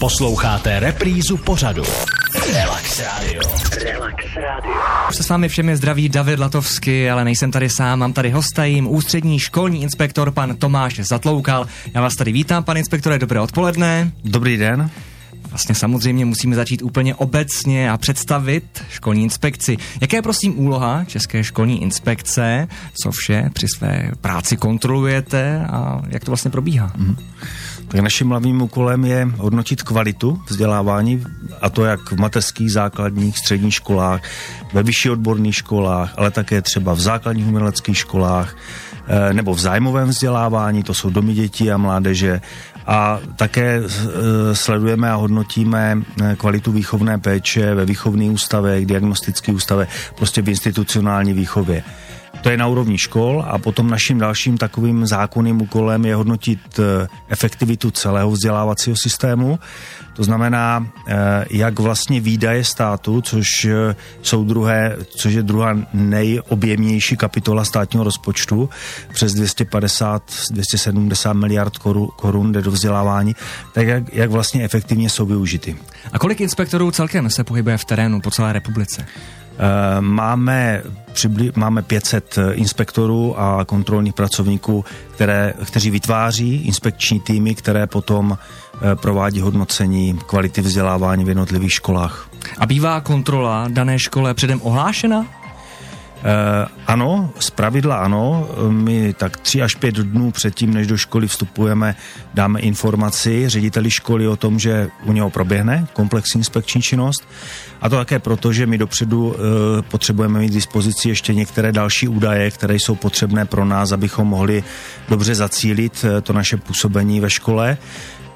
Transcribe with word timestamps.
Posloucháte 0.00 0.80
reprízu 0.80 1.36
pořadu. 1.36 1.82
Relax 2.52 3.00
Radio. 3.00 3.42
Relax 3.84 4.24
Radio. 4.36 4.74
Se 5.10 5.22
s 5.22 5.28
vámi 5.28 5.48
všemi 5.48 5.76
zdraví 5.76 6.08
David 6.08 6.38
Latovsky, 6.38 7.10
ale 7.10 7.24
nejsem 7.24 7.50
tady 7.50 7.70
sám, 7.70 7.98
mám 7.98 8.12
tady 8.12 8.30
hosta 8.30 8.64
jim 8.64 8.86
ústřední 8.86 9.38
školní 9.38 9.82
inspektor 9.82 10.30
pan 10.30 10.56
Tomáš 10.56 11.00
Zatloukal. 11.00 11.66
Já 11.94 12.00
vás 12.00 12.14
tady 12.14 12.32
vítám, 12.32 12.64
pan 12.64 12.76
inspektore, 12.76 13.18
dobré 13.18 13.40
odpoledne. 13.40 14.12
Dobrý 14.24 14.56
den. 14.56 14.90
Vlastně 15.52 15.74
samozřejmě 15.74 16.24
musíme 16.24 16.56
začít 16.56 16.82
úplně 16.82 17.14
obecně 17.14 17.90
a 17.90 17.96
představit 17.96 18.84
školní 18.88 19.22
inspekci. 19.22 19.76
Jaká 20.00 20.16
je 20.16 20.22
prosím 20.22 20.58
úloha 20.58 21.04
České 21.04 21.44
školní 21.44 21.82
inspekce? 21.82 22.68
Co 23.02 23.10
vše 23.10 23.50
při 23.52 23.66
své 23.76 24.10
práci 24.20 24.56
kontrolujete 24.56 25.66
a 25.66 26.02
jak 26.08 26.24
to 26.24 26.30
vlastně 26.30 26.50
probíhá? 26.50 26.92
Mm. 26.96 27.16
Tak 27.88 28.00
naším 28.00 28.28
hlavním 28.28 28.62
úkolem 28.62 29.04
je 29.04 29.28
hodnotit 29.36 29.82
kvalitu 29.82 30.40
vzdělávání, 30.48 31.24
a 31.60 31.70
to 31.70 31.84
jak 31.84 32.12
v 32.12 32.20
mateřských, 32.20 32.72
základních, 32.72 33.38
středních 33.38 33.74
školách, 33.74 34.22
ve 34.72 34.82
vyšší 34.82 35.10
odborných 35.10 35.56
školách, 35.56 36.14
ale 36.16 36.30
také 36.30 36.62
třeba 36.62 36.94
v 36.94 37.00
základních 37.00 37.46
uměleckých 37.46 37.98
školách, 37.98 38.56
nebo 39.32 39.54
v 39.54 39.60
zájmovém 39.60 40.08
vzdělávání, 40.08 40.82
to 40.82 40.94
jsou 40.94 41.10
domy 41.10 41.34
dětí 41.34 41.70
a 41.70 41.76
mládeže, 41.76 42.40
a 42.86 43.20
také 43.36 43.82
eh, 43.84 44.54
sledujeme 44.54 45.10
a 45.10 45.14
hodnotíme 45.14 45.98
eh, 45.98 46.36
kvalitu 46.36 46.72
výchovné 46.72 47.18
péče 47.18 47.74
ve 47.74 47.84
výchovných 47.84 48.30
ústavech, 48.30 48.86
diagnostických 48.86 49.54
ústavech, 49.54 50.12
prostě 50.16 50.42
v 50.42 50.48
institucionální 50.48 51.32
výchově. 51.32 51.84
To 52.40 52.50
je 52.50 52.56
na 52.56 52.66
úrovni 52.66 52.98
škol 52.98 53.44
a 53.46 53.58
potom 53.58 53.90
naším 53.90 54.18
dalším 54.18 54.58
takovým 54.58 55.06
zákonným 55.06 55.62
úkolem 55.62 56.04
je 56.04 56.14
hodnotit 56.14 56.60
eh, 56.78 57.06
efektivitu 57.28 57.90
celého 57.90 58.30
vzdělávacího 58.30 58.96
systému. 58.96 59.58
To 60.16 60.24
znamená, 60.24 60.86
eh, 61.08 61.44
jak 61.50 61.78
vlastně 61.78 62.20
výdaje 62.20 62.64
státu, 62.64 63.20
což 63.20 63.46
eh, 63.64 63.96
jsou 64.22 64.44
druhé, 64.44 64.96
což 65.16 65.32
je 65.34 65.42
druhá 65.42 65.76
nejobjemnější 65.94 67.16
kapitola 67.16 67.64
státního 67.64 68.04
rozpočtu, 68.04 68.70
přes 69.12 69.34
250, 69.34 70.22
270 70.50 71.32
miliard 71.32 71.78
korun 72.16 72.52
jde 72.52 72.62
do 72.62 72.70
vzdělávání, 72.70 73.36
tak 73.72 73.86
jak, 73.86 74.14
jak 74.14 74.30
vlastně 74.30 74.64
efektivně 74.64 75.10
jsou 75.10 75.26
využity. 75.26 75.76
A 76.12 76.18
kolik 76.18 76.40
inspektorů 76.40 76.90
celkem 76.90 77.30
se 77.30 77.44
pohybuje 77.44 77.78
v 77.78 77.84
terénu 77.84 78.20
po 78.20 78.30
celé 78.30 78.52
republice? 78.52 79.06
Máme, 80.00 80.82
přibli, 81.12 81.52
máme 81.56 81.82
500 81.82 82.38
eh, 82.38 82.52
inspektorů 82.54 83.40
a 83.40 83.64
kontrolních 83.64 84.14
pracovníků, 84.14 84.84
které, 85.14 85.54
kteří 85.64 85.90
vytváří 85.90 86.66
inspekční 86.66 87.20
týmy, 87.20 87.54
které 87.54 87.86
potom 87.86 88.38
eh, 88.38 88.96
provádí 88.96 89.40
hodnocení 89.40 90.18
kvality 90.26 90.60
vzdělávání 90.60 91.24
v 91.24 91.28
jednotlivých 91.28 91.72
školách. 91.72 92.28
A 92.58 92.66
bývá 92.66 93.00
kontrola 93.00 93.68
dané 93.68 93.98
škole 93.98 94.34
předem 94.34 94.60
ohlášena? 94.62 95.41
Uh, 96.22 96.68
ano, 96.86 97.30
z 97.38 97.50
pravidla 97.50 97.96
ano. 97.96 98.48
My 98.68 99.12
tak 99.12 99.36
tři 99.36 99.62
až 99.62 99.74
pět 99.74 99.94
dnů 99.94 100.30
předtím, 100.30 100.74
než 100.74 100.86
do 100.86 100.96
školy 100.96 101.28
vstupujeme, 101.28 101.94
dáme 102.34 102.60
informaci 102.60 103.48
řediteli 103.48 103.90
školy 103.90 104.28
o 104.28 104.36
tom, 104.36 104.58
že 104.58 104.88
u 105.04 105.12
něho 105.12 105.30
proběhne 105.30 105.86
komplexní 105.92 106.38
inspekční 106.38 106.82
činnost. 106.82 107.28
A 107.80 107.88
to 107.88 107.96
také 107.96 108.18
proto, 108.18 108.52
že 108.52 108.66
my 108.66 108.78
dopředu 108.78 109.26
uh, 109.26 109.34
potřebujeme 109.82 110.38
mít 110.38 110.50
k 110.50 110.54
dispozici 110.54 111.08
ještě 111.08 111.34
některé 111.34 111.72
další 111.72 112.08
údaje, 112.08 112.50
které 112.50 112.74
jsou 112.74 112.94
potřebné 112.94 113.44
pro 113.44 113.64
nás, 113.64 113.92
abychom 113.92 114.28
mohli 114.28 114.64
dobře 115.08 115.34
zacílit 115.34 116.04
uh, 116.04 116.20
to 116.20 116.32
naše 116.32 116.56
působení 116.56 117.20
ve 117.20 117.30
škole. 117.30 117.78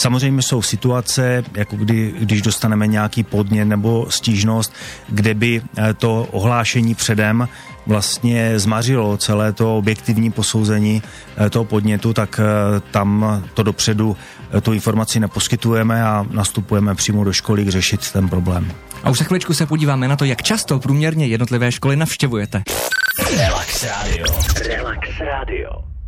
Samozřejmě 0.00 0.42
jsou 0.42 0.62
situace, 0.62 1.44
jako 1.56 1.76
kdy, 1.76 2.14
když 2.18 2.42
dostaneme 2.42 2.86
nějaký 2.86 3.22
podnět 3.22 3.64
nebo 3.64 4.06
stížnost, 4.10 4.72
kde 5.08 5.34
by 5.34 5.62
eh, 5.78 5.94
to 5.94 6.28
ohlášení 6.30 6.94
předem 6.94 7.48
vlastně 7.86 8.58
zmařilo 8.58 9.16
celé 9.16 9.52
to 9.52 9.78
objektivní 9.78 10.30
posouzení 10.32 11.02
eh, 11.36 11.50
toho 11.50 11.64
podnětu, 11.64 12.12
tak 12.12 12.40
eh, 12.40 12.80
tam 12.90 13.42
to 13.54 13.62
dopředu 13.62 14.16
tu 14.62 14.72
informaci 14.72 15.20
neposkytujeme 15.20 16.02
a 16.02 16.26
nastupujeme 16.30 16.94
přímo 16.94 17.24
do 17.24 17.32
školy 17.32 17.70
řešit 17.70 18.10
ten 18.10 18.28
problém. 18.28 18.72
A 19.04 19.10
už 19.10 19.18
za 19.18 19.24
chviličku 19.24 19.54
se 19.54 19.66
podíváme 19.66 20.08
na 20.08 20.16
to, 20.16 20.24
jak 20.24 20.42
často 20.42 20.78
průměrně 20.78 21.26
jednotlivé 21.26 21.72
školy 21.72 21.96
navštěvujete. 21.96 22.62
Relax 23.36 23.84
Radio. 23.84 24.26
Relax 24.68 25.08
Radio. 25.20 25.99